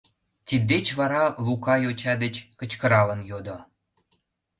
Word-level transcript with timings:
Тиддеч 0.47 0.87
вара 0.99 1.23
Лука 1.45 1.75
йоча 1.83 2.13
деч 2.23 2.35
кычкыралын 2.59 3.19
йодо: 3.29 3.57